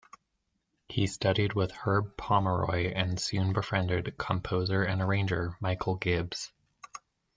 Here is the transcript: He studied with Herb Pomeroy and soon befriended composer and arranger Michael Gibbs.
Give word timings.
He 0.89 1.05
studied 1.05 1.53
with 1.53 1.69
Herb 1.73 2.17
Pomeroy 2.17 2.91
and 2.91 3.19
soon 3.19 3.53
befriended 3.53 4.17
composer 4.17 4.81
and 4.81 4.99
arranger 4.99 5.55
Michael 5.59 5.93
Gibbs. 5.93 6.51